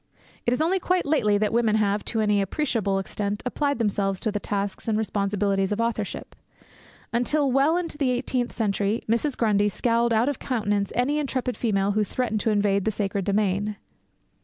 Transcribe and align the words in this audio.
It 0.47 0.51
is 0.53 0.63
only 0.63 0.79
quite 0.79 1.05
lately 1.05 1.37
that 1.37 1.53
women 1.53 1.75
have, 1.75 2.03
to 2.05 2.21
any 2.21 2.41
appreciable 2.41 2.97
extent, 2.97 3.43
applied 3.45 3.77
themselves 3.77 4.19
to 4.21 4.31
the 4.31 4.39
tasks 4.39 4.87
and 4.87 4.97
responsibilities 4.97 5.71
of 5.71 5.79
authorship. 5.79 6.35
Until 7.13 7.51
well 7.51 7.77
into 7.77 7.99
the 7.99 8.09
eighteenth 8.09 8.51
century, 8.51 9.03
Mrs. 9.07 9.37
Grundy 9.37 9.69
scowled 9.69 10.11
out 10.11 10.27
of 10.27 10.39
countenance 10.39 10.91
any 10.95 11.19
intrepid 11.19 11.55
female 11.55 11.91
who 11.91 12.03
threatened 12.03 12.39
to 12.39 12.49
invade 12.49 12.85
the 12.85 12.89
sacred 12.91 13.25
domain. 13.25 13.75